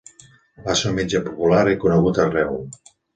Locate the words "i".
1.73-1.77